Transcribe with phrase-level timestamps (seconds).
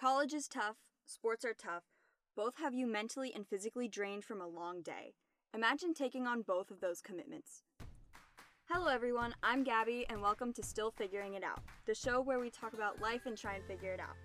[0.00, 1.82] College is tough, sports are tough.
[2.34, 5.12] Both have you mentally and physically drained from a long day.
[5.54, 7.64] Imagine taking on both of those commitments.
[8.70, 9.34] Hello, everyone.
[9.42, 13.02] I'm Gabby, and welcome to Still Figuring It Out, the show where we talk about
[13.02, 14.16] life and try and figure it out.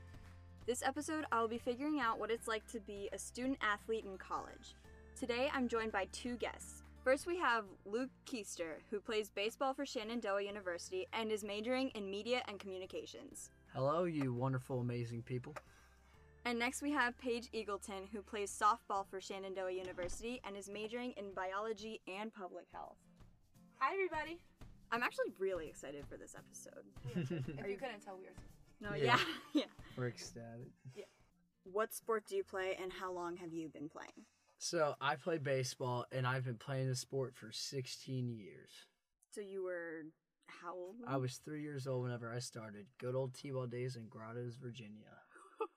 [0.65, 4.05] This episode, I will be figuring out what it's like to be a student athlete
[4.05, 4.76] in college.
[5.19, 6.83] Today, I'm joined by two guests.
[7.03, 12.10] First, we have Luke Keister, who plays baseball for Shenandoah University and is majoring in
[12.10, 13.49] media and communications.
[13.76, 15.53] Hello, you wonderful, amazing people.
[16.45, 21.11] And next, we have Paige Eagleton, who plays softball for Shenandoah University and is majoring
[21.17, 22.95] in biology and public health.
[23.79, 24.39] Hi, everybody.
[24.93, 26.85] I'm actually really excited for this episode.
[27.59, 28.35] If you couldn't tell, we are.
[28.79, 29.17] No, Yeah.
[29.17, 29.20] yeah,
[29.53, 29.65] yeah.
[29.98, 30.71] We're ecstatic.
[31.65, 34.26] What sport do you play, and how long have you been playing?
[34.57, 38.70] So, I play baseball, and I've been playing the sport for 16 years.
[39.31, 40.03] So you were
[40.48, 40.95] how old?
[41.08, 42.88] I was three years old whenever I started.
[42.99, 45.12] Good old T ball days in Grottoes, Virginia.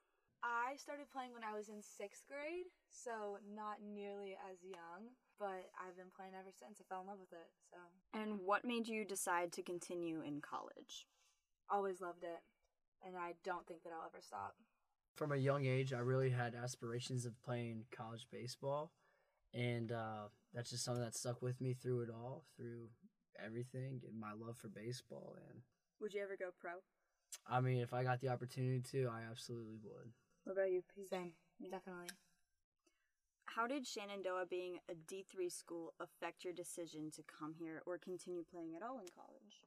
[0.42, 5.70] I started playing when I was in sixth grade, so not nearly as young, but
[5.78, 6.80] I've been playing ever since.
[6.80, 7.76] I fell in love with it, so
[8.18, 11.06] And what made you decide to continue in college?
[11.70, 12.40] always loved it,
[13.06, 14.54] and I don't think that I'll ever stop.
[15.16, 18.92] From a young age, I really had aspirations of playing college baseball,
[19.52, 22.88] and uh, that's just something that stuck with me through it all, through
[23.44, 25.36] everything, and my love for baseball.
[25.48, 25.60] And
[26.00, 26.72] Would you ever go pro?
[27.46, 30.12] I mean, if I got the opportunity to, I absolutely would.
[30.44, 31.08] What about you, Paige?
[31.10, 31.32] Same,
[31.70, 32.08] definitely.
[33.44, 38.44] How did Shenandoah being a D3 school affect your decision to come here or continue
[38.44, 39.64] playing at all in college?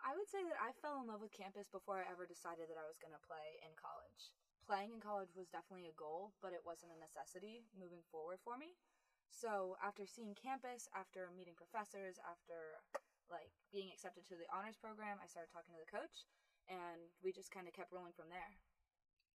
[0.00, 2.80] I would say that I fell in love with campus before I ever decided that
[2.80, 4.32] I was going to play in college.
[4.64, 8.56] Playing in college was definitely a goal, but it wasn't a necessity moving forward for
[8.56, 8.76] me.
[9.28, 12.80] So, after seeing campus, after meeting professors, after
[13.30, 16.26] like being accepted to the honors program, I started talking to the coach
[16.68, 18.52] and we just kind of kept rolling from there.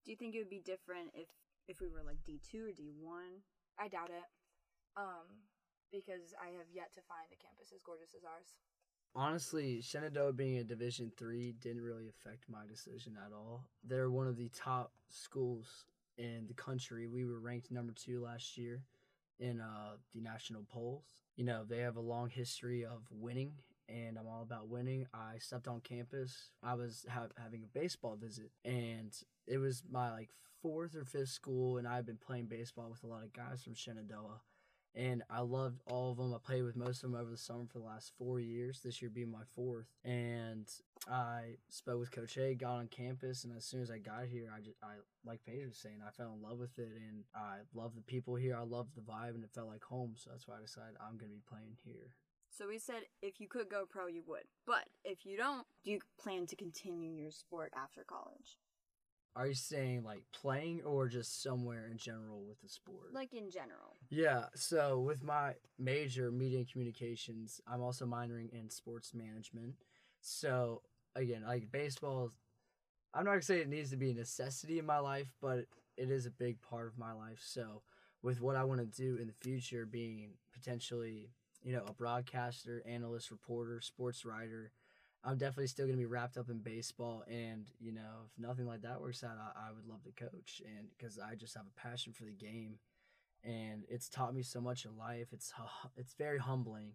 [0.06, 1.30] Do you think it would be different if
[1.70, 3.45] if we were like D2 or D1?
[3.78, 4.28] I doubt it.
[4.98, 5.50] Um
[5.92, 8.58] because I have yet to find a campus as gorgeous as ours.
[9.16, 13.66] Honestly, Shenandoah being a Division three didn't really affect my decision at all.
[13.83, 15.86] They're one of the top schools
[16.17, 17.08] in the country.
[17.08, 18.83] We were ranked number two last year
[19.39, 21.04] in uh, the national polls.
[21.36, 23.54] You know, they have a long history of winning,
[23.89, 25.08] and I'm all about winning.
[25.14, 26.52] I stepped on campus.
[26.64, 29.14] I was ha- having a baseball visit, and
[29.48, 30.30] it was my like
[30.61, 33.76] fourth or fifth school, and I've been playing baseball with a lot of guys from
[33.76, 34.42] Shenandoah
[34.95, 36.33] and I loved all of them.
[36.33, 38.82] I played with most of them over the summer for the last four years.
[38.83, 40.67] This year being my fourth, and
[41.10, 44.52] I spoke with Coach A, got on campus, and as soon as I got here,
[44.55, 44.95] I just I
[45.26, 48.36] like Paige was saying, I fell in love with it, and I love the people
[48.36, 48.58] here.
[48.58, 50.14] I love the vibe, and it felt like home.
[50.16, 52.14] So that's why I decided I'm gonna be playing here.
[52.49, 54.43] So we said if you could go pro, you would.
[54.65, 58.58] But if you don't, do you plan to continue your sport after college?
[59.36, 63.14] Are you saying like playing or just somewhere in general with the sport?
[63.14, 63.95] Like in general.
[64.10, 69.76] Yeah, so with my major media and communications, I'm also minoring in sports management.
[70.21, 70.81] So
[71.16, 72.31] again, like baseball,
[73.14, 76.10] I'm not gonna say it needs to be a necessity in my life, but it
[76.10, 77.39] is a big part of my life.
[77.42, 77.83] So
[78.21, 81.30] with what I want to do in the future, being potentially,
[81.64, 84.71] you know, a broadcaster, analyst, reporter, sports writer,
[85.23, 87.23] I'm definitely still gonna be wrapped up in baseball.
[87.30, 90.61] And you know, if nothing like that works out, I, I would love to coach,
[90.65, 92.80] and because I just have a passion for the game
[93.43, 95.27] and it's taught me so much in life.
[95.31, 95.53] It's
[95.98, 96.93] it's very humbling,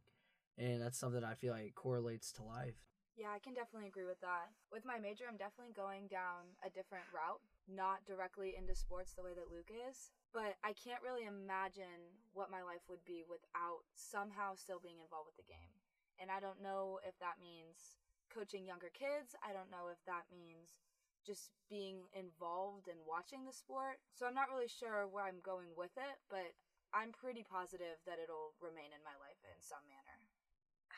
[0.58, 2.76] and that's something I feel like correlates to life.
[3.14, 4.50] Yeah, I can definitely agree with that.
[4.74, 7.38] With my major, I'm definitely going down a different route,
[7.70, 12.50] not directly into sports the way that Luke is, but I can't really imagine what
[12.50, 15.78] my life would be without somehow still being involved with the game.
[16.18, 18.02] And I don't know if that means
[18.34, 20.74] coaching younger kids, I don't know if that means
[21.22, 24.02] just being involved and watching the sport.
[24.10, 26.50] So I'm not really sure where I'm going with it, but
[26.90, 30.13] I'm pretty positive that it'll remain in my life in some manner.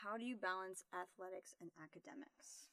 [0.07, 2.71] How do you balance athletics and academics?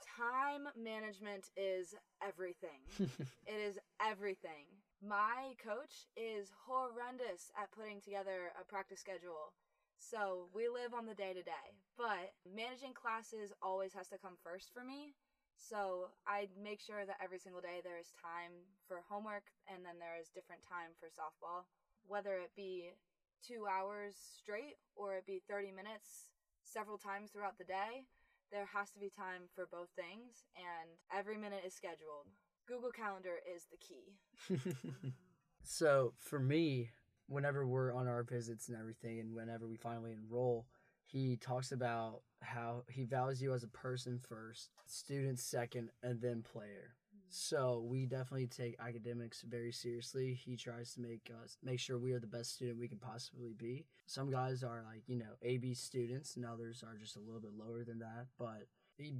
[0.00, 1.92] Time management is
[2.24, 2.80] everything.
[3.44, 4.64] it is everything.
[5.04, 9.52] My coach is horrendous at putting together a practice schedule.
[10.00, 11.76] So we live on the day to day.
[12.00, 15.12] But managing classes always has to come first for me.
[15.60, 20.00] So I make sure that every single day there is time for homework and then
[20.00, 21.68] there is different time for softball.
[22.08, 22.96] Whether it be
[23.44, 26.32] two hours straight or it be 30 minutes
[26.66, 28.04] several times throughout the day,
[28.52, 32.26] there has to be time for both things and every minute is scheduled.
[32.66, 35.12] Google Calendar is the key.
[35.62, 36.90] so for me,
[37.28, 40.66] whenever we're on our visits and everything, and whenever we finally enroll,
[41.04, 46.42] he talks about how he values you as a person first, student second, and then
[46.42, 46.96] player.
[47.28, 50.32] So we definitely take academics very seriously.
[50.34, 53.52] He tries to make us make sure we are the best student we can possibly
[53.52, 53.84] be.
[54.06, 57.52] Some guys are like, you know, AB students and others are just a little bit
[57.56, 59.14] lower than that, but he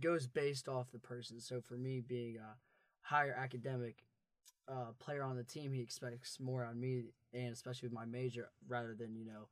[0.00, 1.40] goes based off the person.
[1.40, 2.56] So for me being a
[3.02, 4.04] higher academic
[4.68, 8.50] uh, player on the team, he expects more on me and especially with my major
[8.68, 9.48] rather than, you know,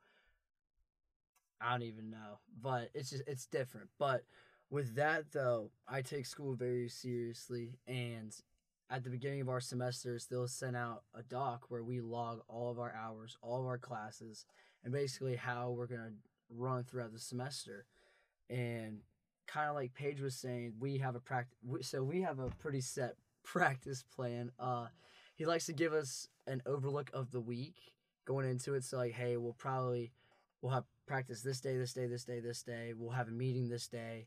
[1.61, 2.39] I don't even know.
[2.61, 3.89] But it's just it's different.
[3.99, 4.25] But
[4.71, 8.35] with that though, I take school very seriously and
[8.91, 12.71] at the beginning of our semesters they'll send out a doc where we log all
[12.71, 14.45] of our hours, all of our classes,
[14.85, 16.13] and basically how we're gonna
[16.51, 17.87] run throughout the semester.
[18.51, 19.01] And
[19.47, 21.59] kind of like Paige was saying, we have a practice.
[21.83, 24.53] So we have a pretty set practice plan.
[24.59, 24.87] Uh,
[25.37, 27.77] he likes to give us an overlook of the week
[28.27, 28.85] going into it.
[28.85, 30.13] So like, hey, we'll probably
[30.61, 32.93] we'll have practice this day, this day, this day, this day.
[32.97, 34.27] We'll have a meeting this day.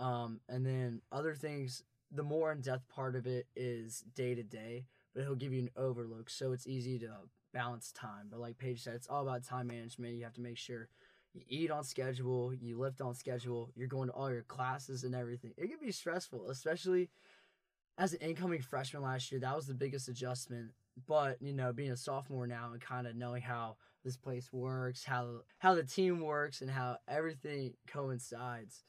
[0.00, 4.42] Um, and then other things, the more in depth part of it is day to
[4.42, 6.30] day, but he'll give you an overlook.
[6.30, 7.10] So it's easy to
[7.52, 8.28] balance time.
[8.30, 10.16] But like Paige said, it's all about time management.
[10.16, 10.88] You have to make sure
[11.34, 15.14] you eat on schedule, you lift on schedule, you're going to all your classes and
[15.14, 15.52] everything.
[15.56, 17.10] It can be stressful, especially
[17.98, 19.40] as an incoming freshman last year.
[19.40, 20.70] That was the biggest adjustment.
[21.06, 25.04] But, you know, being a sophomore now and kind of knowing how this place works,
[25.04, 28.82] how how the team works and how everything coincides,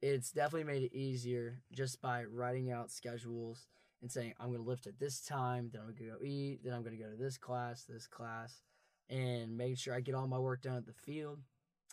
[0.00, 3.66] it's definitely made it easier just by writing out schedules
[4.00, 6.82] and saying I'm gonna lift at this time, then I'm gonna go eat, then I'm
[6.82, 8.62] gonna go to this class, this class,
[9.10, 11.40] and make sure I get all my work done at the field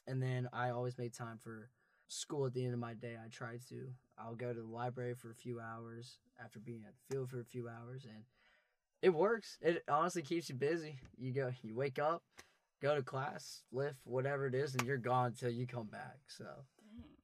[0.07, 1.69] and then I always made time for
[2.07, 3.15] school at the end of my day.
[3.23, 3.87] I try to.
[4.17, 7.39] I'll go to the library for a few hours after being at the field for
[7.39, 8.23] a few hours, and
[9.01, 9.57] it works.
[9.61, 10.97] It honestly keeps you busy.
[11.17, 12.23] You go, you wake up,
[12.81, 16.17] go to class, lift, whatever it is, and you're gone until you come back.
[16.27, 16.45] So.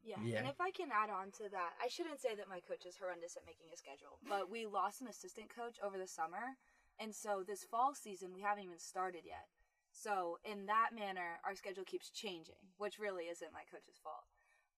[0.04, 0.18] Yeah.
[0.24, 0.40] Yeah.
[0.40, 2.98] And if I can add on to that, I shouldn't say that my coach is
[2.98, 6.58] horrendous at making a schedule, but we lost an assistant coach over the summer.
[7.00, 9.48] And so this fall season, we haven't even started yet.
[9.92, 14.24] So, in that manner, our schedule keeps changing, which really isn't my coach's fault.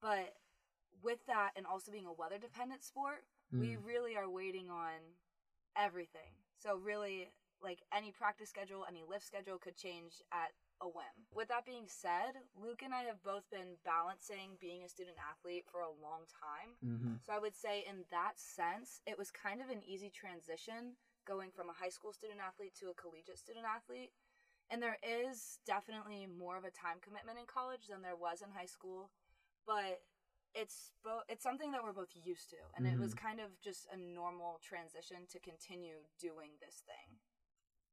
[0.02, 0.34] But
[1.04, 3.86] with that, and also being a weather dependent sport, we Mm.
[3.86, 5.16] really are waiting on
[5.76, 6.34] everything.
[6.58, 7.32] So, really,
[7.62, 10.52] like any practice schedule, any lift schedule could change at
[10.84, 11.16] a whim.
[11.32, 15.64] With that being said, Luke and I have both been balancing being a student athlete
[15.72, 16.76] for a long time.
[16.84, 17.24] Mm-hmm.
[17.24, 21.56] So I would say, in that sense, it was kind of an easy transition going
[21.56, 24.12] from a high school student athlete to a collegiate student athlete.
[24.68, 28.52] And there is definitely more of a time commitment in college than there was in
[28.52, 29.12] high school,
[29.66, 30.04] but
[30.56, 33.88] it's bo- it's something that we're both used to, and it was kind of just
[33.92, 37.18] a normal transition to continue doing this thing.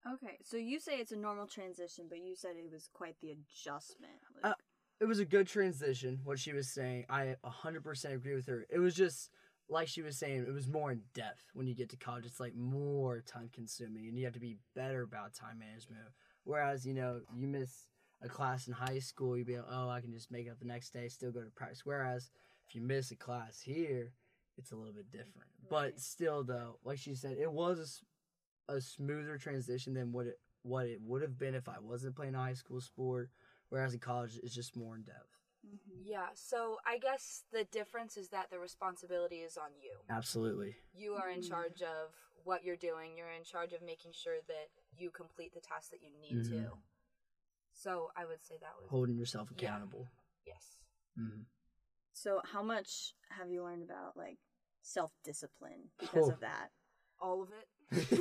[0.06, 3.32] Okay, so you say it's a normal transition, but you said it was quite the
[3.32, 4.12] adjustment.
[4.35, 4.55] Like, Uh,
[4.99, 6.20] it was a good transition.
[6.25, 8.67] What she was saying, I 100% agree with her.
[8.70, 9.31] It was just
[9.69, 12.26] like she was saying, it was more in depth when you get to college.
[12.26, 16.00] It's like more time consuming, and you have to be better about time management.
[16.44, 17.87] Whereas you know you miss
[18.23, 20.58] a class in high school, you'd be like, oh, I can just make it up
[20.58, 21.82] the next day, still go to practice.
[21.85, 22.31] Whereas
[22.69, 24.12] if you miss a class here,
[24.58, 25.49] it's a little bit different.
[25.69, 28.02] But still, though, like she said, it was
[28.70, 31.78] a s- a, smoother transition than what it what it would have been if I
[31.81, 33.31] wasn't playing a high school sport.
[33.70, 35.38] Whereas in college, it's just more in depth.
[35.67, 36.02] mhm.
[36.02, 39.96] Yeah, so I guess the difference is that the responsibility is on you.
[40.08, 40.76] Absolutely.
[40.93, 42.12] You are in charge of
[42.44, 43.17] what you're doing.
[43.17, 44.69] You're in charge of making sure that
[44.99, 46.50] you complete the tasks that you need Mhm.
[46.50, 46.78] to.
[47.73, 49.56] So I would say that was Holding yourself Yeah.
[49.68, 50.09] accountable.
[50.47, 50.76] yes.
[51.16, 51.42] hmm
[52.12, 54.38] So, how much have you learned about like
[54.83, 56.33] self discipline because Oh.
[56.33, 56.73] of that?
[57.21, 57.68] All of it.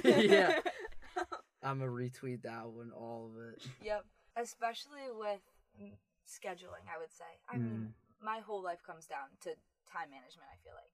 [0.03, 0.59] Yeah.
[1.63, 3.61] I'm gonna retweet that one, all of it.
[3.83, 4.05] Yep.
[4.38, 5.41] Especially with
[5.81, 5.91] mm,
[6.27, 7.25] scheduling, I would say.
[7.49, 9.49] I mean, my whole life comes down to
[9.91, 10.91] time management, I feel like.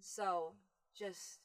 [0.00, 0.52] So,
[0.96, 1.40] just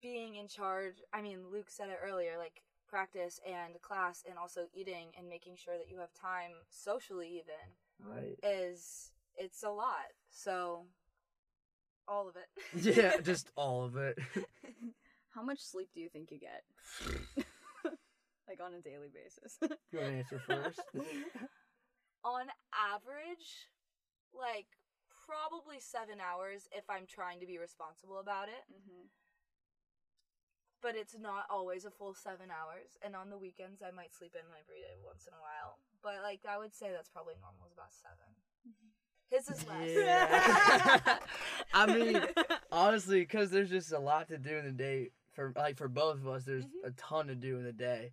[0.00, 0.96] being in charge.
[1.12, 5.56] I mean, Luke said it earlier, like practice and class and also eating and making
[5.56, 8.38] sure that you have time socially even Right.
[8.42, 10.12] is it's a lot.
[10.30, 10.84] So,
[12.08, 12.96] all of it.
[12.96, 14.18] Yeah, just all of it.
[15.36, 16.64] How much sleep do you think you get?
[18.48, 19.60] like on a daily basis.
[19.92, 20.80] you want to answer first?
[22.24, 23.68] on average,
[24.32, 24.64] like
[25.28, 28.64] probably seven hours if I'm trying to be responsible about it.
[28.72, 29.12] mm-hmm.
[30.80, 32.96] But it's not always a full seven hours.
[33.04, 35.84] And on the weekends, I might sleep in every day once in a while.
[36.00, 38.32] But like I would say that's probably normal is about seven.
[39.28, 39.90] His is less.
[39.92, 41.18] Yeah.
[41.74, 42.22] I mean,
[42.72, 46.16] honestly, because there's just a lot to do in the day for like for both
[46.16, 46.44] of us.
[46.44, 46.84] There's Mhm.
[46.84, 48.12] a ton to do in the day.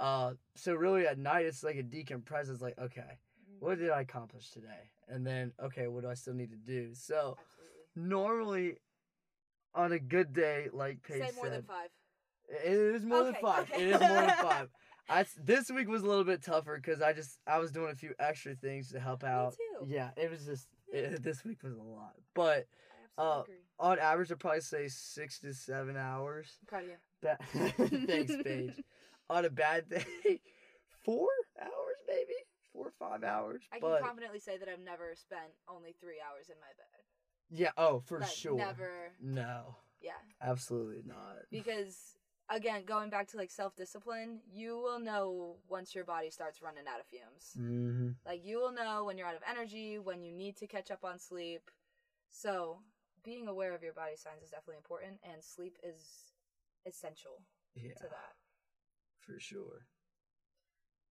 [0.00, 2.50] Uh, so really at night it's like a decompress.
[2.50, 3.18] It's like, okay,
[3.60, 4.90] what did I accomplish today?
[5.08, 6.94] And then, okay, what do I still need to do?
[6.94, 7.84] So Absolutely.
[7.96, 8.76] normally
[9.74, 11.90] on a good day, like Paige Say more said, than five.
[12.48, 13.70] it is more than five.
[13.70, 13.82] okay.
[13.82, 14.68] It is more than five.
[15.10, 17.94] I this week was a little bit tougher because I just I was doing a
[17.96, 19.56] few extra things to help out.
[19.56, 19.86] too.
[19.86, 23.67] Yeah, it was just it, this week was a lot, but I absolutely Uh, agree.
[23.78, 26.48] On average, I'd probably say six to seven hours.
[26.66, 26.96] Proud of you.
[27.22, 27.38] Ba-
[28.06, 28.72] Thanks, Paige.
[29.30, 30.04] on a bad day,
[31.04, 31.28] four
[31.60, 32.32] hours maybe,
[32.72, 33.62] four or five hours.
[33.72, 37.04] I can confidently say that I've never spent only three hours in my bed.
[37.50, 38.56] yeah, oh for Like, sure.
[38.56, 39.12] Never.
[39.20, 40.12] No, Yeah.
[40.42, 41.36] absolutely not.
[41.50, 42.16] Because
[42.48, 46.84] again, going back to like self discipline, you will know once your body starts running
[46.92, 47.52] out of fumes.
[47.56, 50.90] hmm Like you will know when you're out of energy, when you need to catch
[50.90, 51.70] up on sleep.
[52.30, 52.78] So
[53.28, 56.32] being aware of your body signs is definitely important, and sleep is
[56.86, 57.42] essential
[57.74, 58.32] Yeah, to that.
[59.20, 59.86] for sure.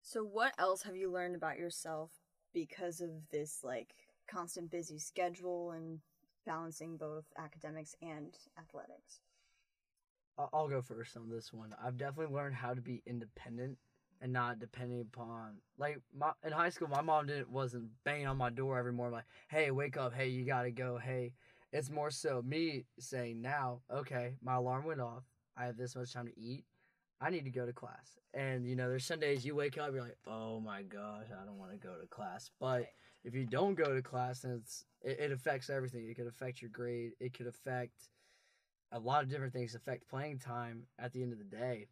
[0.02, 2.12] So, what else have you learned about yourself
[2.54, 3.94] because of this like
[4.28, 6.00] constant busy schedule and
[6.46, 9.22] balancing both academics and athletics?
[10.38, 11.76] I- I'll go first on this one.
[11.82, 13.78] I've definitely learned how to be independent
[14.22, 16.88] and not depending upon like my in high school.
[16.88, 20.14] My mom didn't wasn't banging on my door every morning like, "Hey, wake up!
[20.14, 20.98] Hey, you gotta go!
[20.98, 21.34] Hey."
[21.72, 25.24] It's more so me saying now, okay, my alarm went off.
[25.58, 26.66] I have this much time to eat.
[27.20, 28.18] I need to go to class.
[28.34, 31.46] And you know, there's some days you wake up, you're like, "Oh my gosh, I
[31.46, 32.88] don't want to go to class." But Right.
[33.24, 36.08] if you don't go to class, then it's it, it affects everything.
[36.08, 37.14] It could affect your grade.
[37.20, 38.10] It could affect
[38.92, 41.88] a lot of different things affect playing time at the end of the day.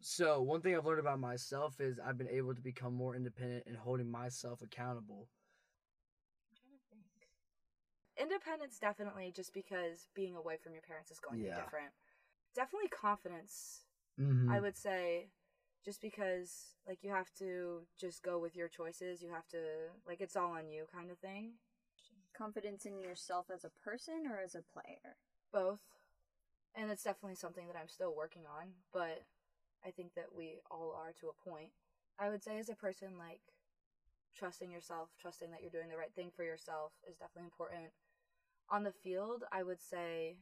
[0.00, 3.64] So one thing I've learned about myself is I've been able to become more independent
[3.66, 5.28] and holding myself accountable.
[6.50, 7.28] I'm trying to think.
[8.20, 11.56] Independence definitely just because being away from your parents is going to Yeah.
[11.56, 11.92] be different.
[12.54, 13.84] Definitely confidence.
[14.20, 14.50] Mm-hmm.
[14.50, 15.30] I would say
[15.84, 20.20] just because like you have to just go with your choices, you have to like
[20.20, 21.54] it's all on you kind of thing.
[22.36, 25.16] Confidence in yourself as a person or as a player?
[25.52, 25.80] Both.
[26.74, 29.22] And it's definitely something that I'm still working on, but
[29.84, 31.70] I think that we all are to a point.
[32.18, 33.40] I would say as a person like
[34.36, 37.92] trusting yourself, trusting that you're doing the right thing for yourself is definitely important.
[38.70, 40.38] On the field, I would say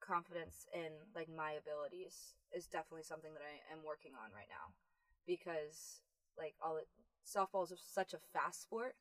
[0.00, 4.74] confidence in like my abilities is definitely something that I am working on right now
[5.26, 6.00] because
[6.36, 6.88] like all it
[7.24, 8.96] softball is such a fast sport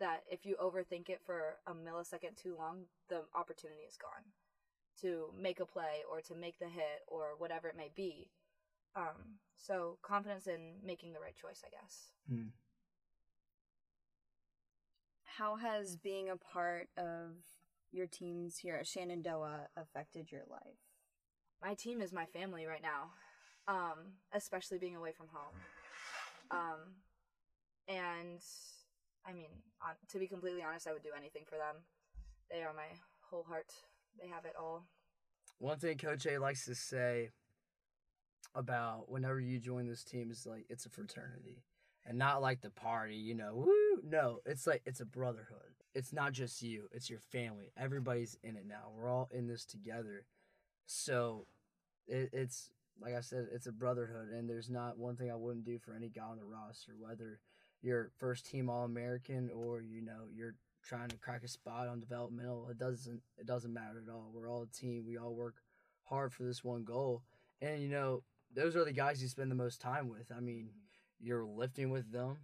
[0.00, 4.32] that if you overthink it for a millisecond too long, the opportunity is gone
[5.00, 8.30] to make a play or to make the hit or whatever it may be.
[8.94, 12.12] Um, so confidence in making the right choice, I guess.
[12.32, 12.50] Mm.
[15.24, 17.36] How has being a part of
[17.92, 20.78] your teams here at Shenandoah affected your life?
[21.62, 23.10] My team is my family right now,
[23.68, 25.54] um, especially being away from home.
[26.50, 26.94] Um,
[27.88, 28.40] and
[29.26, 29.50] I mean,
[29.82, 31.76] on, to be completely honest, I would do anything for them.
[32.50, 32.98] They are my
[33.30, 33.72] whole heart.
[34.20, 34.84] They have it all.
[35.58, 37.30] One thing Coach A likes to say
[38.54, 41.64] about whenever you join this team is like it's a fraternity
[42.04, 43.52] and not like the party, you know.
[43.54, 44.00] Woo!
[44.04, 45.65] No, it's like it's a brotherhood.
[45.96, 47.72] It's not just you; it's your family.
[47.76, 48.90] Everybody's in it now.
[48.94, 50.26] We're all in this together.
[50.84, 51.46] So,
[52.06, 55.64] it, it's like I said, it's a brotherhood, and there's not one thing I wouldn't
[55.64, 57.40] do for any guy on the roster, whether
[57.80, 61.98] you're first team All American or you know you're trying to crack a spot on
[61.98, 62.68] developmental.
[62.70, 64.30] It doesn't it doesn't matter at all.
[64.34, 65.04] We're all a team.
[65.06, 65.56] We all work
[66.04, 67.22] hard for this one goal,
[67.62, 68.22] and you know
[68.54, 70.30] those are the guys you spend the most time with.
[70.36, 70.68] I mean,
[71.20, 72.36] you're lifting with them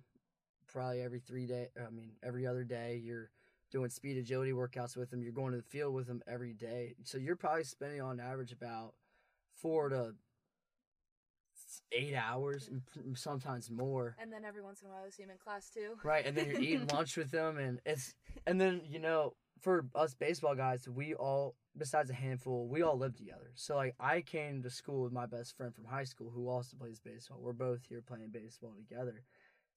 [0.67, 1.69] probably every three day.
[1.79, 3.01] I mean, every other day.
[3.03, 3.31] You're
[3.73, 5.23] doing speed agility workouts with them.
[5.23, 6.95] You're going to the field with them every day.
[7.05, 8.95] So you're probably spending on average about
[9.57, 10.15] four to
[11.91, 12.83] eight hours, and
[13.17, 14.15] sometimes more.
[14.21, 15.95] And then every once in a while, I see him in class too.
[16.05, 18.15] Right, and then you're eating lunch with them, and it's
[18.47, 22.99] and then you know for us baseball guys, we all besides a handful, we all
[22.99, 23.53] live together.
[23.55, 26.77] So like I came to school with my best friend from high school who also
[26.77, 27.39] plays baseball.
[27.41, 29.23] We're both here playing baseball together.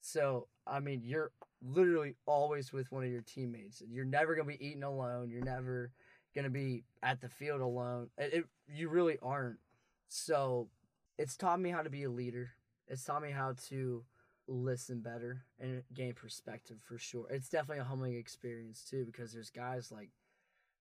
[0.06, 1.32] So I mean, you're
[1.64, 3.82] literally always with one of your teammates.
[3.90, 5.30] You're never gonna be eating alone.
[5.30, 5.92] You're never
[6.36, 8.10] gonna be at the field alone.
[8.18, 9.58] It, it you really aren't.
[10.08, 10.70] So
[11.18, 12.52] it's taught me how to be a leader.
[12.88, 14.04] It's taught me how to
[14.48, 17.26] listen better and gain perspective for sure.
[17.32, 20.12] It's definitely a humbling experience too because there's guys like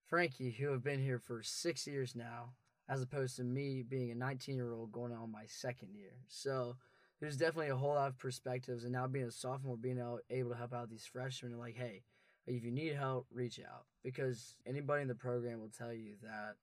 [0.06, 2.52] Frankie who have been here for six years now,
[2.90, 6.16] as opposed to me being a 19 year old going on my second year.
[6.28, 6.76] So
[7.24, 9.98] there's definitely a whole lot of perspectives, and now being a sophomore, being
[10.30, 12.04] able, to help out these freshmen, like, hey,
[12.46, 16.56] if you need help, reach out because anybody in the program will tell you that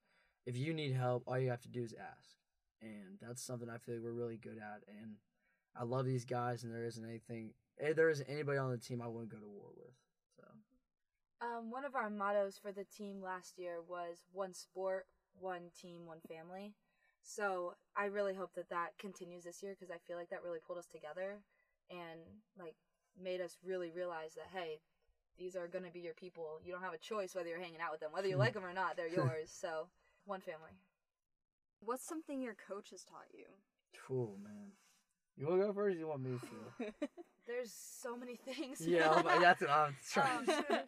[0.45, 2.37] if you need help, all you have to do is ask,
[2.79, 5.15] and that's something I feel like we're really good at, and
[5.75, 9.01] I love these guys, and there isn't anything, eh, there isn't anybody on the team
[9.01, 9.95] I wouldn't go to war with.
[10.35, 10.43] So
[11.43, 15.07] Um, one of our mottos for the team last year was one sport,
[15.39, 16.75] one team, one family.
[17.23, 20.59] So I really hope that that continues this year because I feel like that really
[20.65, 21.39] pulled us together
[21.89, 22.19] and
[22.57, 22.75] like
[23.21, 24.79] made us really realize that hey,
[25.37, 26.59] these are gonna be your people.
[26.63, 28.65] You don't have a choice whether you're hanging out with them, whether you like them
[28.65, 28.97] or not.
[28.97, 29.51] They're yours.
[29.51, 29.87] So
[30.25, 30.77] one family.
[31.83, 33.45] What's something your coach has taught you?
[34.07, 34.71] Cool, man.
[35.37, 35.97] You want to go first?
[35.97, 36.37] You want me
[36.79, 36.93] to?
[37.47, 38.85] There's so many things.
[38.85, 40.49] yeah, that's what I'm trying.
[40.49, 40.79] Um,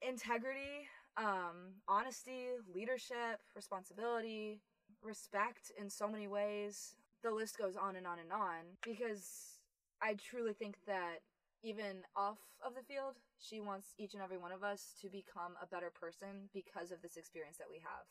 [0.00, 4.60] integrity, um, honesty, leadership, responsibility,
[5.02, 6.94] respect in so many ways.
[7.22, 9.58] The list goes on and on and on because
[10.00, 11.20] I truly think that
[11.62, 15.54] even off of the field, she wants each and every one of us to become
[15.60, 18.06] a better person because of this experience that we have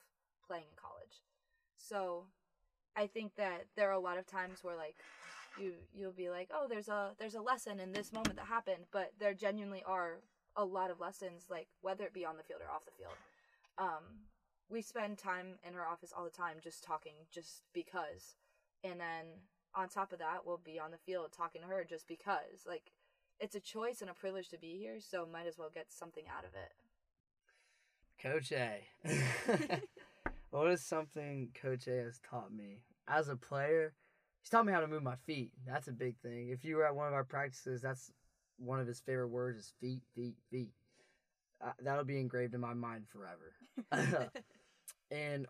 [0.46, 1.24] playing in college.
[1.78, 2.26] So
[2.96, 4.96] I think that there are a lot of times where like
[5.60, 8.86] you you'll be like, "Oh, there's a there's a lesson in this moment that happened,"
[8.92, 10.20] but there genuinely are
[10.56, 13.16] a lot of lessons like whether it be on the field or off the field.
[13.78, 14.27] Um
[14.70, 18.36] we spend time in her office all the time just talking just because.
[18.84, 19.26] And then
[19.74, 22.66] on top of that, we'll be on the field talking to her just because.
[22.68, 22.92] Like
[23.40, 26.24] it's a choice and a privilege to be here, so might as well get something
[26.36, 26.74] out of it.
[28.22, 28.82] Coach A.
[30.50, 33.94] what is something Coach A has taught me as a player?
[34.42, 35.52] He's taught me how to move my feet.
[35.68, 36.50] That's a big thing.
[36.50, 38.12] If you were at one of our practices, that's
[38.58, 40.72] one of his favorite words is feet, feet, feet.
[41.64, 43.54] Uh, that'll be engraved in my mind forever.
[45.12, 45.48] and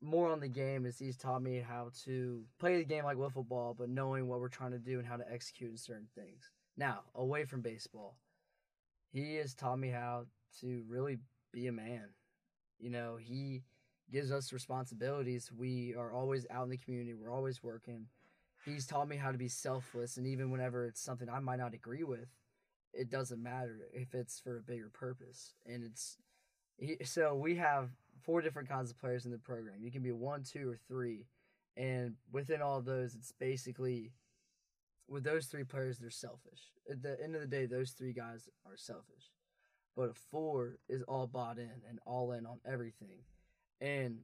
[0.00, 3.46] more on the game is he's taught me how to play the game like wiffle
[3.46, 6.50] ball, but knowing what we're trying to do and how to execute in certain things.
[6.76, 8.16] Now, away from baseball,
[9.12, 10.26] he has taught me how
[10.60, 11.18] to really
[11.52, 12.08] be a man.
[12.78, 13.62] You know, he
[14.12, 15.50] gives us responsibilities.
[15.56, 18.06] We are always out in the community, we're always working.
[18.64, 21.74] He's taught me how to be selfless, and even whenever it's something I might not
[21.74, 22.28] agree with,
[22.94, 25.54] it doesn't matter if it's for a bigger purpose.
[25.66, 26.16] And it's
[26.76, 27.90] he, so we have
[28.24, 29.82] four different kinds of players in the program.
[29.82, 31.26] You can be one, two, or three,
[31.76, 34.12] and within all of those, it's basically
[35.08, 36.72] with those three players, they're selfish.
[36.90, 39.32] At the end of the day, those three guys are selfish.
[39.96, 43.22] But a four is all bought in and all in on everything.
[43.80, 44.18] And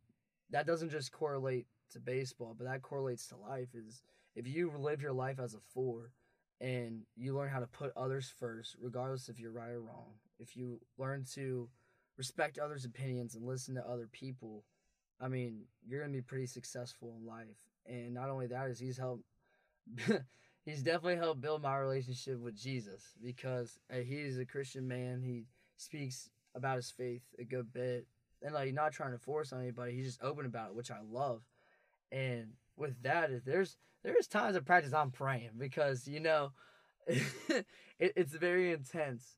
[0.51, 4.03] that doesn't just correlate to baseball, but that correlates to life is
[4.35, 6.13] if you live your life as a four
[6.61, 10.57] and you learn how to put others first, regardless if you're right or wrong, if
[10.57, 11.69] you learn to
[12.21, 14.63] respect others' opinions and listen to other people,
[15.19, 17.71] I mean, you're gonna be pretty successful in life.
[17.87, 19.25] And not only that is he's helped
[20.67, 25.23] he's definitely helped build my relationship with Jesus because uh, he's a Christian man.
[25.23, 25.47] He
[25.79, 28.07] speaks about his faith a good bit,
[28.43, 29.95] and like not trying to force on anybody.
[29.95, 31.41] He's just open about it, which I love.
[32.13, 36.53] And with that, is there's there's times of practice I'm praying because you know
[37.07, 37.65] it,
[37.99, 39.37] it's very intense,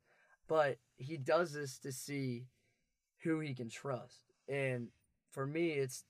[0.49, 2.47] but he does this to see
[3.23, 4.33] who he can trust.
[4.49, 4.89] And
[5.31, 6.05] for me, it's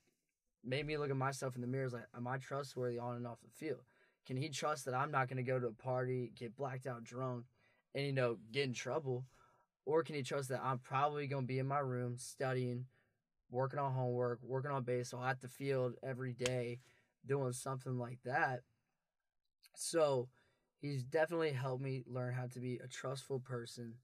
[0.64, 1.84] made me look at myself in the mirror.
[1.84, 3.80] It's like, am I trustworthy on and off the field?
[4.26, 7.02] Can he trust that I'm not going to go to a party, get blacked out
[7.02, 7.44] drunk,
[7.94, 9.24] and you know get in trouble,
[9.84, 12.86] or can he trust that I'm probably going to be in my room studying,
[13.50, 16.78] working on homework, working on baseball at the field every day,
[17.26, 18.60] doing something like that?
[19.74, 20.28] So
[20.80, 23.94] he's definitely helped me learn how to be a trustful person,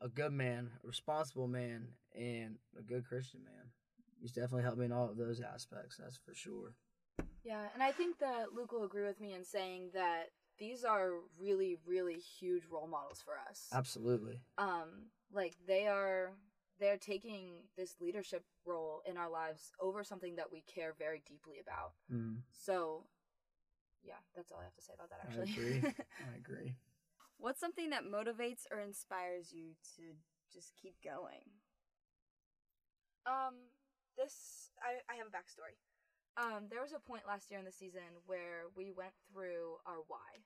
[0.00, 3.70] a good man, a responsible man, and a good Christian man.
[4.20, 5.96] He's definitely helped me in all of those aspects.
[5.96, 6.74] That's for sure.
[7.44, 11.10] Yeah, and I think that Luke will agree with me in saying that these are
[11.38, 13.68] really, really huge role models for us.
[13.72, 14.40] Absolutely.
[14.58, 16.32] Um, like they are
[16.80, 21.56] they're taking this leadership role in our lives over something that we care very deeply
[21.60, 21.92] about.
[22.12, 23.04] Mm, So
[24.04, 25.52] yeah, that's all I have to say about that I actually.
[25.52, 25.82] agree.
[26.32, 26.74] I agree.
[27.38, 30.02] What's something that motivates or inspires you to
[30.52, 31.46] just keep going?
[33.26, 33.70] Um,
[34.16, 35.78] this I I have a backstory.
[36.36, 40.02] Um, there was a point last year in the season where we went through our
[40.06, 40.42] why,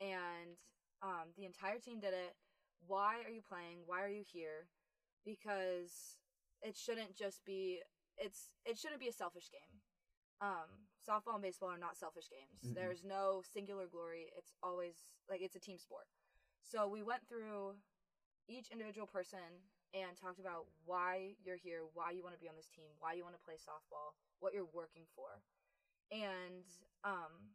[0.00, 0.56] and
[1.02, 2.34] um, the entire team did it.
[2.86, 3.84] Why are you playing?
[3.86, 4.68] Why are you here?
[5.24, 6.16] Because
[6.62, 7.80] it shouldn't just be
[8.16, 9.80] it's it shouldn't be a selfish game.
[10.40, 12.60] Um, softball and baseball are not selfish games.
[12.64, 12.74] Mm-mm.
[12.74, 14.32] There's no singular glory.
[14.36, 14.94] It's always
[15.28, 16.06] like it's a team sport.
[16.62, 17.74] So we went through
[18.48, 22.56] each individual person and talked about why you're here, why you want to be on
[22.56, 25.44] this team, why you want to play softball, what you're working for.
[26.10, 26.64] And
[27.04, 27.52] um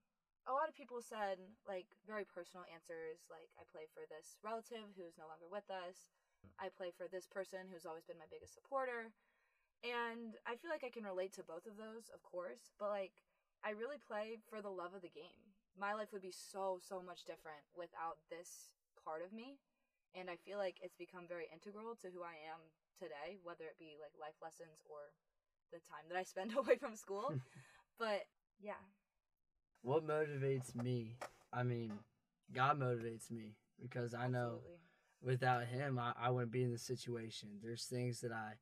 [0.48, 4.96] a lot of people said like very personal answers like I play for this relative
[4.96, 6.14] who's no longer with us.
[6.62, 9.12] I play for this person who's always been my biggest supporter.
[9.84, 13.26] And I feel like I can relate to both of those, of course, but like
[13.66, 15.58] I really play for the love of the game.
[15.78, 18.77] My life would be so so much different without this
[19.08, 19.56] part of me
[20.20, 22.60] and I feel like it's become very integral to who I am
[23.00, 25.14] today, whether it be like life lessons or
[25.72, 27.32] the time that I spend away from school.
[28.00, 28.28] but
[28.60, 28.82] yeah.
[29.82, 31.16] What motivates me?
[31.54, 31.94] I mean,
[32.54, 34.80] God motivates me because I know absolutely.
[35.22, 37.50] without Him, I, I wouldn't be in this situation.
[37.64, 38.54] There's things that I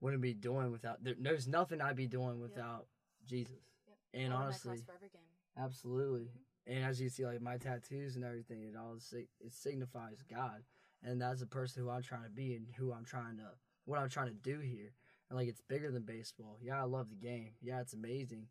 [0.00, 1.02] wouldn't be doing without.
[1.02, 2.86] There, there's nothing I'd be doing without
[3.26, 3.54] Jesus.
[3.86, 4.24] Yep.
[4.24, 5.22] And All honestly, cross for every game.
[5.56, 6.24] Absolutely.
[6.24, 6.53] Mm-hmm.
[6.66, 10.62] And as you see, like my tattoos and everything, it all it signifies God,
[11.02, 13.50] and that's the person who I'm trying to be and who I'm trying to
[13.84, 14.92] what I'm trying to do here.
[15.28, 16.58] And like it's bigger than baseball.
[16.62, 17.52] Yeah, I love the game.
[17.60, 18.46] Yeah, it's amazing,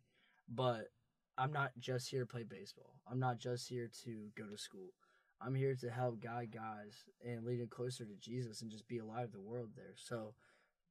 [0.48, 0.88] but
[1.36, 2.94] I'm not just here to play baseball.
[3.10, 4.90] I'm not just here to go to school.
[5.40, 8.98] I'm here to help guide guys and lead them closer to Jesus and just be
[8.98, 9.94] alive the world there.
[9.96, 10.34] So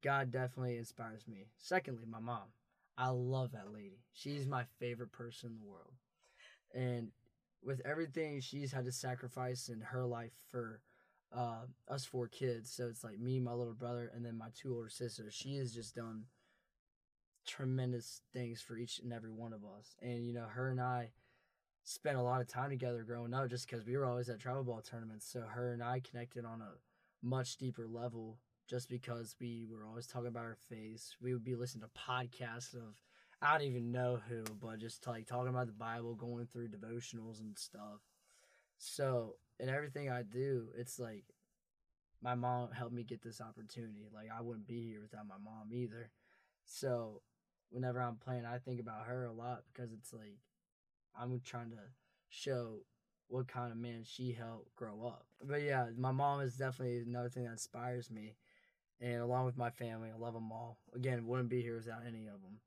[0.04, 1.48] God definitely inspires me.
[1.58, 2.52] Secondly, my mom.
[2.98, 4.04] I love that lady.
[4.12, 5.94] She's my favorite person in the world.
[6.74, 7.10] And
[7.64, 10.82] with everything she's had to sacrifice in her life for
[11.36, 14.76] uh, us four kids, so it's like me, my little brother, and then my two
[14.76, 15.34] older sisters.
[15.34, 16.26] She has just done
[17.46, 19.96] tremendous things for each and every one of us.
[20.02, 21.12] And you know, her and I
[21.84, 24.64] spent a lot of time together growing up, just because we were always at travel
[24.64, 25.28] ball tournaments.
[25.28, 26.72] So her and I connected on a
[27.26, 31.12] much deeper level, just because we were always talking about our faith.
[31.22, 33.02] We would be listening to podcasts of
[33.44, 37.42] I don't even know who, but just like talking about the Bible, going through devotionals
[37.42, 38.00] and stuff.
[38.78, 41.26] So, in everything I do, it's like
[42.22, 44.08] my mom helped me get this opportunity.
[44.14, 46.10] Like, I wouldn't be here without my mom either.
[46.66, 47.22] So,
[47.70, 50.38] whenever I'm playing, I think about her a lot because it's like
[51.14, 51.80] I'm trying to
[52.30, 52.80] show
[53.28, 55.26] what kind of man she helped grow up.
[55.44, 58.36] But yeah, my mom is definitely another thing that inspires me.
[59.02, 60.78] And along with my family, I love them all.
[60.96, 62.62] Again, wouldn't be here without any of them.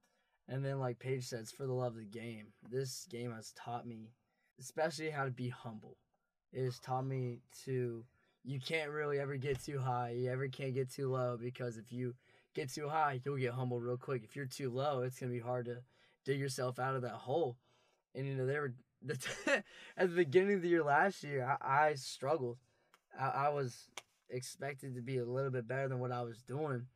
[0.48, 2.46] And then, like Paige says, for the love of the game.
[2.70, 4.10] This game has taught me,
[4.60, 5.96] especially how to be humble.
[6.52, 8.04] It has taught me to,
[8.44, 10.10] you can't really ever get too high.
[10.10, 12.14] You ever can't get too low because if you
[12.54, 14.22] get too high, you'll get humbled real quick.
[14.22, 15.78] If you're too low, it's going to be hard to
[16.24, 17.56] dig yourself out of that hole.
[18.14, 18.74] And, you know, they were,
[19.96, 22.58] at the beginning of the year last year, I, I struggled.
[23.18, 23.88] I, I was
[24.30, 26.86] expected to be a little bit better than what I was doing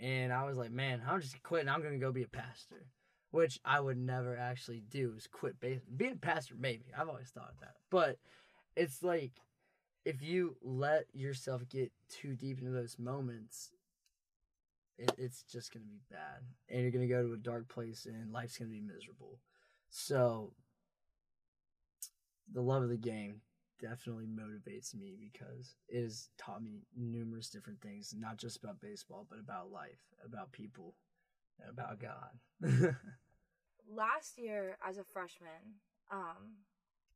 [0.00, 1.68] and I was like, man, I'm just quitting.
[1.68, 2.86] I'm gonna go be a pastor,
[3.30, 5.14] which I would never actually do.
[5.16, 6.54] Is quit base being a pastor.
[6.58, 8.18] Maybe I've always thought that, but
[8.76, 9.32] it's like
[10.04, 13.70] if you let yourself get too deep into those moments,
[14.98, 18.32] it, it's just gonna be bad, and you're gonna go to a dark place, and
[18.32, 19.38] life's gonna be miserable.
[19.90, 20.52] So,
[22.52, 23.40] the love of the game
[23.80, 29.26] definitely motivates me because it has taught me numerous different things, not just about baseball,
[29.28, 30.94] but about life, about people,
[31.60, 32.38] and about God.
[33.90, 36.56] Last year, as a freshman, um,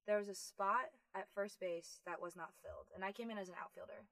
[0.07, 3.39] there was a spot at first base that was not filled, and I came in
[3.39, 4.05] as an outfielder.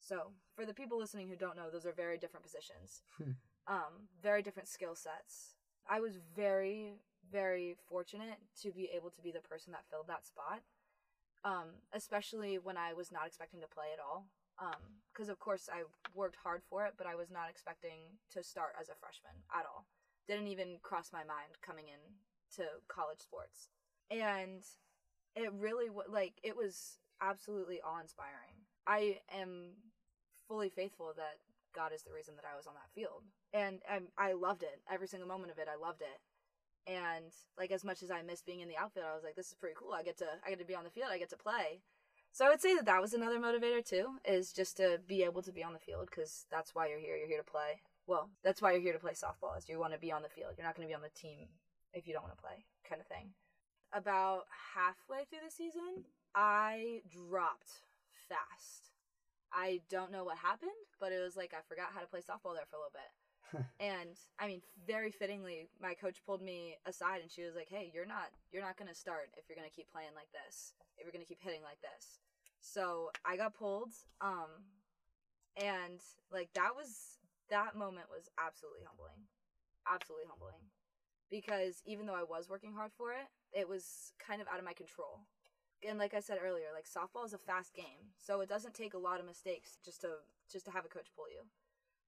[0.00, 3.02] So, for the people listening who don't know, those are very different positions,
[3.66, 5.54] um, very different skill sets.
[5.88, 6.94] I was very,
[7.30, 10.62] very fortunate to be able to be the person that filled that spot
[11.44, 14.26] um, especially when I was not expecting to play at all.
[15.12, 18.74] Because, of course, I worked hard for it, but I was not expecting to start
[18.78, 19.86] as a freshman at all.
[20.28, 22.00] Didn't even cross my mind coming in
[22.56, 23.70] to college sports.
[24.10, 24.62] And
[25.34, 28.68] it really, like, it was absolutely awe inspiring.
[28.86, 29.76] I am
[30.46, 31.38] fully faithful that
[31.74, 33.24] God is the reason that I was on that field.
[33.54, 34.80] And um, I loved it.
[34.92, 36.20] Every single moment of it, I loved it
[36.86, 39.48] and like as much as I missed being in the outfield, I was like, this
[39.48, 39.92] is pretty cool.
[39.92, 41.08] I get to I get to be on the field.
[41.10, 41.82] I get to play.
[42.32, 45.42] So I would say that that was another motivator too, is just to be able
[45.42, 47.16] to be on the field because that's why you're here.
[47.16, 47.82] You're here to play.
[48.06, 49.58] Well, that's why you're here to play softball.
[49.58, 50.54] Is you want to be on the field.
[50.56, 51.48] You're not going to be on the team
[51.92, 53.30] if you don't want to play, kind of thing.
[53.92, 57.82] About halfway through the season, I dropped
[58.28, 58.94] fast.
[59.52, 62.54] I don't know what happened, but it was like I forgot how to play softball
[62.54, 63.10] there for a little bit
[63.80, 67.90] and I mean, very fittingly, my coach pulled me aside and she was like, "Hey,
[67.94, 70.74] you're not you're not gonna start if you're gonna keep playing like this.
[70.96, 72.20] If you're gonna keep hitting like this."
[72.60, 74.68] So I got pulled, um,
[75.56, 79.26] and like that was that moment was absolutely humbling,
[79.90, 80.70] absolutely humbling,
[81.30, 84.64] because even though I was working hard for it, it was kind of out of
[84.64, 85.26] my control.
[85.86, 88.94] And like I said earlier, like softball is a fast game, so it doesn't take
[88.94, 90.20] a lot of mistakes just to
[90.52, 91.48] just to have a coach pull you.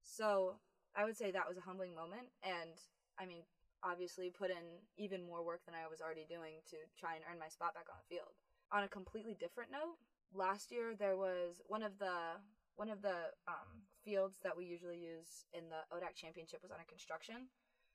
[0.03, 0.57] So
[0.97, 2.77] I would say that was a humbling moment, and
[3.19, 3.43] I mean,
[3.83, 7.39] obviously put in even more work than I was already doing to try and earn
[7.39, 8.37] my spot back on the field.
[8.71, 9.97] On a completely different note,
[10.33, 12.41] last year there was one of the
[12.77, 16.89] one of the um, fields that we usually use in the ODAC championship was under
[16.89, 17.49] construction,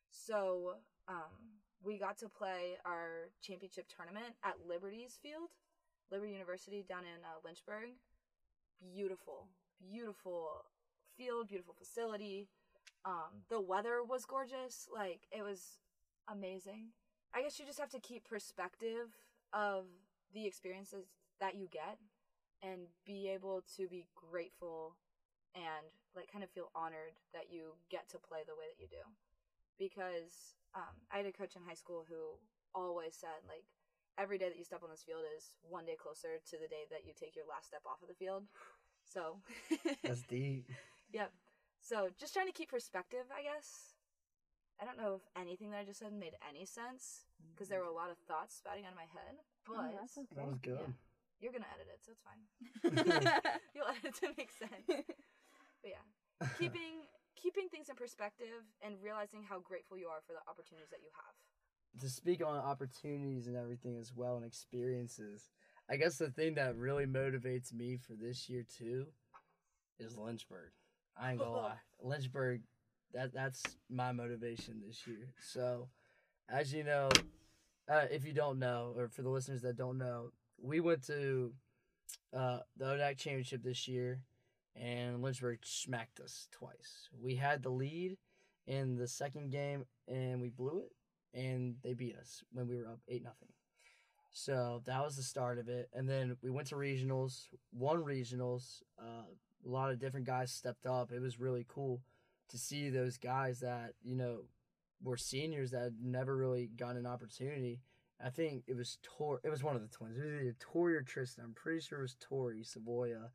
[0.10, 5.50] so um, we got to play our championship tournament at Liberty's field,
[6.12, 7.98] Liberty University down in uh, Lynchburg.
[8.78, 9.48] Beautiful,
[9.82, 10.66] beautiful
[11.18, 12.48] field, beautiful facility
[13.08, 14.88] Um, the weather was gorgeous.
[14.94, 15.80] Like it was
[16.30, 16.92] amazing.
[17.34, 19.16] I guess you just have to keep perspective
[19.54, 19.86] of
[20.34, 21.06] the experiences
[21.40, 21.98] that you get
[22.62, 24.98] and be able to be grateful
[25.56, 28.90] and like kind of feel honored that you get to play the way that you
[28.90, 29.04] do.
[29.80, 32.36] Because um, I had a coach in high school who
[32.76, 33.64] always said like
[34.18, 36.90] every day that you step on this field is one day closer to the day
[36.92, 38.44] that you take your last step off of the field.
[39.06, 39.38] So
[40.04, 40.68] That's deep.
[41.14, 41.32] Yep.
[41.88, 43.96] So just trying to keep perspective, I guess.
[44.76, 47.24] I don't know if anything that I just said made any sense
[47.56, 49.40] because there were a lot of thoughts spouting out of my head.
[49.70, 50.36] Oh, but Oh, that's okay.
[50.36, 50.84] That was good.
[50.84, 50.94] Yeah.
[51.40, 52.44] you're gonna edit it, so it's fine.
[53.74, 54.84] You'll edit to make sense.
[55.82, 60.42] But yeah, keeping keeping things in perspective and realizing how grateful you are for the
[60.50, 62.02] opportunities that you have.
[62.02, 65.50] to speak on opportunities and everything as well and experiences,
[65.88, 69.06] I guess the thing that really motivates me for this year too
[70.00, 70.72] is Lynchburg.
[71.20, 71.78] I ain't gonna lie.
[72.02, 72.62] Lynchburg,
[73.14, 75.34] that that's my motivation this year.
[75.40, 75.90] So,
[76.50, 77.10] as you know,
[77.90, 81.54] uh, if you don't know, or for the listeners that don't know, we went to
[82.36, 84.22] uh, the ODAC championship this year,
[84.76, 87.10] and Lynchburg smacked us twice.
[87.20, 88.18] We had the lead
[88.66, 90.92] in the second game, and we blew it
[91.34, 93.50] and they beat us when we were up eight nothing.
[94.32, 98.82] So that was the start of it, and then we went to regionals, won regionals.
[99.00, 99.24] Uh,
[99.68, 101.12] a lot of different guys stepped up.
[101.12, 102.02] It was really cool
[102.50, 104.40] to see those guys that you know
[105.04, 107.82] were seniors that had never really gotten an opportunity.
[108.24, 109.40] I think it was Tor.
[109.44, 110.18] It was one of the twins.
[110.18, 111.44] It was either Tori or Tristan.
[111.44, 113.30] I'm pretty sure it was Tori Savoya.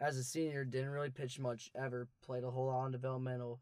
[0.00, 2.08] As a senior, didn't really pitch much ever.
[2.24, 3.60] Played a whole lot on developmental,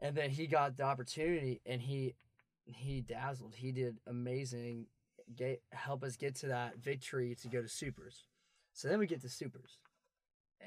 [0.00, 2.14] and then he got the opportunity, and he
[2.66, 3.54] he dazzled.
[3.54, 4.86] He did amazing.
[5.34, 8.24] Get help us get to that victory to go to supers.
[8.74, 9.78] So then we get to supers,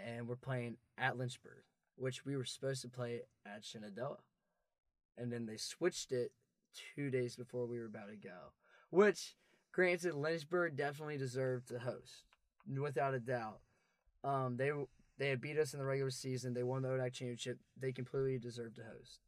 [0.06, 1.64] and we're playing at Lynchburg,
[1.96, 4.18] which we were supposed to play at Shenandoah,
[5.18, 6.32] and then they switched it
[6.96, 8.54] two days before we were about to go.
[8.90, 9.36] Which,
[9.72, 12.24] granted, Lynchburg definitely deserved to host,
[12.80, 13.60] without a doubt.
[14.24, 14.72] Um, they
[15.18, 16.54] they had beat us in the regular season.
[16.54, 17.60] They won the ODAC championship.
[17.80, 19.20] They completely deserved to host.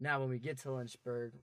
[0.00, 1.34] Now, when we get to Lynchburg,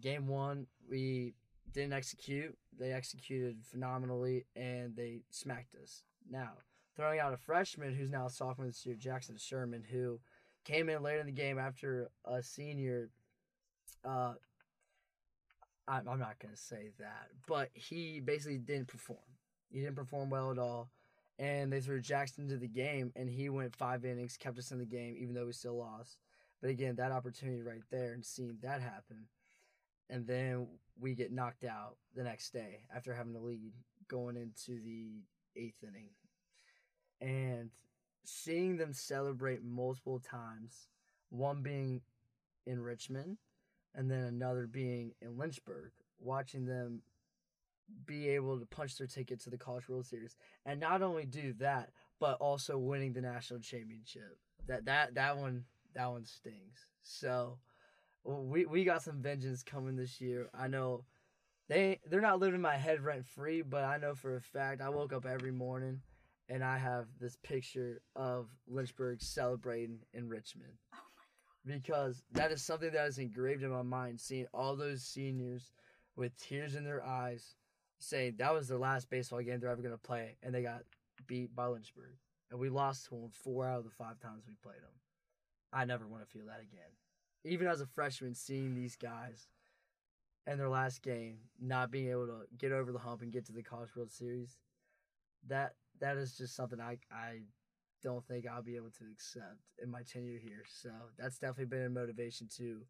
[0.00, 1.34] game one, we
[1.72, 2.56] didn't execute.
[2.78, 6.02] They executed phenomenally, and they smacked us.
[6.28, 6.52] Now,
[6.96, 10.18] throwing out a freshman who's now a sophomore this year, Jackson Sherman, who
[10.64, 13.10] came in late in the game after a senior.
[14.04, 14.34] Uh,
[15.86, 19.18] I'm, I'm not gonna say that, but he basically didn't perform.
[19.70, 20.90] He didn't perform well at all,
[21.38, 24.78] and they threw Jackson into the game, and he went five innings, kept us in
[24.78, 26.18] the game, even though we still lost.
[26.60, 29.26] But again, that opportunity right there, and seeing that happen,
[30.08, 33.72] and then we get knocked out the next day after having the lead
[34.08, 35.22] going into the
[35.56, 36.10] eighth inning,
[37.20, 37.70] and
[38.24, 40.88] seeing them celebrate multiple times,
[41.30, 42.02] one being
[42.66, 43.38] in Richmond,
[43.94, 47.02] and then another being in Lynchburg, watching them
[48.04, 51.52] be able to punch their ticket to the College World Series, and not only do
[51.58, 54.38] that, but also winning the national championship.
[54.66, 56.86] That that that one that one stings.
[57.02, 57.58] So
[58.24, 60.48] we we got some vengeance coming this year.
[60.58, 61.04] I know
[61.68, 64.88] they they're not living my head rent free, but I know for a fact I
[64.90, 66.00] woke up every morning
[66.48, 70.98] and I have this picture of Lynchburg celebrating in Richmond Oh
[71.66, 74.20] my because that is something that is engraved in my mind.
[74.20, 75.72] Seeing all those seniors
[76.16, 77.56] with tears in their eyes
[77.98, 80.82] saying that was their last baseball game they're ever going to play, and they got
[81.26, 82.16] beat by Lynchburg.
[82.50, 84.94] And we lost to them four out of the five times we played them.
[85.72, 86.90] I never want to feel that again.
[87.44, 89.48] Even as a freshman, seeing these guys
[90.46, 93.52] in their last game not being able to get over the hump and get to
[93.52, 94.58] the College World Series,
[95.48, 97.40] that that is just something I I
[98.02, 100.64] don't think I'll be able to accept in my tenure here.
[100.68, 102.82] So that's definitely been a motivation to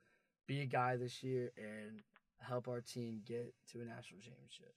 [0.46, 2.00] be a guy this year and
[2.40, 4.74] help our team get to a national championship.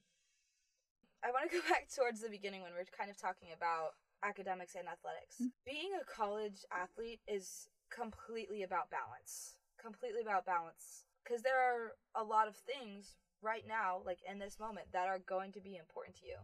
[1.22, 4.00] I want to go back towards the beginning when we are kind of talking about
[4.22, 5.36] academics and athletics.
[5.36, 5.56] Mm-hmm.
[5.66, 9.56] Being a college athlete is completely about balance.
[9.80, 11.04] Completely about balance.
[11.24, 15.20] Because there are a lot of things right now, like in this moment, that are
[15.20, 16.36] going to be important to you.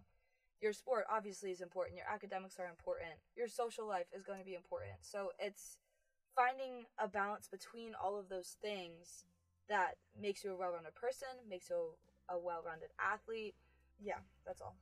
[0.61, 4.45] Your sport obviously is important, your academics are important, your social life is going to
[4.45, 4.97] be important.
[5.03, 5.79] So it's
[6.35, 9.25] finding a balance between all of those things
[9.69, 11.77] that makes you a well rounded person, makes you
[12.29, 13.55] a well rounded athlete.
[14.03, 14.77] Yeah, that's all.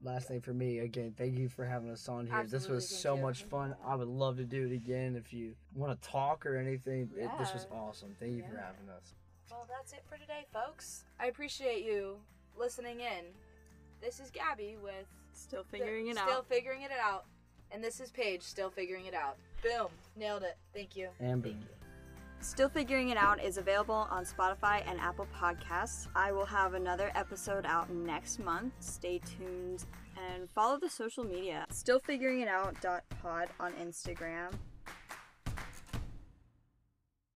[0.00, 2.46] Last thing for me, again, thank you for having us on here.
[2.48, 3.22] this was so you.
[3.22, 3.74] much fun.
[3.84, 7.10] I would love to do it again if you want to talk or anything.
[7.16, 8.14] It, this was awesome.
[8.20, 9.14] Thank you for having us.
[9.50, 11.04] Well, that's it for today, folks.
[11.18, 12.18] I appreciate you
[12.56, 13.24] listening in.
[14.00, 16.28] This is Gabby with Still the- figuring it Out.
[16.28, 17.24] Still figuring it out.
[17.70, 19.36] And this is Paige, still figuring it out.
[19.62, 19.88] Boom.
[20.16, 20.56] Nailed it.
[20.72, 21.08] Thank you.
[21.20, 21.62] And Thank boom.
[21.68, 21.74] you.
[22.40, 26.06] Still Figuring It Out is available on Spotify and Apple Podcasts.
[26.14, 28.72] I will have another episode out next month.
[28.78, 29.84] Stay tuned
[30.16, 31.66] and follow the social media.
[31.70, 32.76] Still Figuring It Out
[33.20, 34.52] pod on Instagram